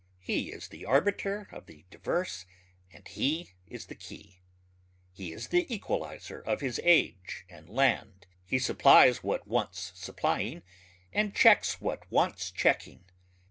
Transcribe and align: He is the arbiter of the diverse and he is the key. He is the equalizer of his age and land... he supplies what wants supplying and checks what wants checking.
He 0.17 0.51
is 0.51 0.69
the 0.69 0.83
arbiter 0.83 1.47
of 1.51 1.67
the 1.67 1.85
diverse 1.91 2.47
and 2.91 3.07
he 3.07 3.51
is 3.67 3.85
the 3.85 3.93
key. 3.93 4.41
He 5.13 5.31
is 5.31 5.49
the 5.49 5.71
equalizer 5.71 6.39
of 6.39 6.59
his 6.59 6.81
age 6.83 7.45
and 7.47 7.69
land... 7.69 8.25
he 8.43 8.57
supplies 8.57 9.21
what 9.21 9.47
wants 9.47 9.91
supplying 9.93 10.63
and 11.13 11.35
checks 11.35 11.79
what 11.79 12.09
wants 12.11 12.49
checking. 12.49 13.03